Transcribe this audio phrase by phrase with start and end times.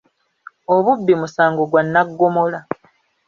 [0.75, 2.59] Obubbi musango gwa nnaggomola.